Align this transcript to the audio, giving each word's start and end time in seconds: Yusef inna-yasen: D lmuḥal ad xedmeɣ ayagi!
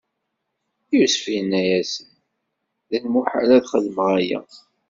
Yusef 0.95 1.25
inna-yasen: 1.37 2.09
D 2.89 2.91
lmuḥal 3.03 3.49
ad 3.57 3.63
xedmeɣ 3.71 4.07
ayagi! 4.17 4.55